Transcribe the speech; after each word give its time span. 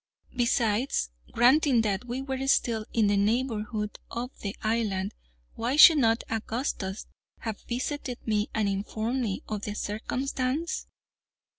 Besides, 0.35 1.11
granting 1.31 1.81
that 1.81 2.05
we 2.05 2.23
were 2.23 2.47
still 2.47 2.87
in 2.91 3.05
the 3.05 3.15
neighborhood 3.17 3.99
of 4.09 4.31
the 4.39 4.55
island, 4.63 5.13
why 5.53 5.75
should 5.75 5.99
not 5.99 6.23
Augustus 6.27 7.05
have 7.41 7.61
visited 7.69 8.17
me 8.25 8.49
and 8.51 8.67
informed 8.67 9.21
me 9.21 9.43
of 9.47 9.61
the 9.61 9.75
circumstance? 9.75 10.87